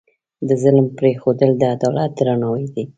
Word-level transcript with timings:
د 0.47 0.49
ظلم 0.61 0.87
پرېښودل، 0.99 1.49
د 1.57 1.63
عدالت 1.75 2.11
درناوی 2.17 2.65
دی. 2.73 2.83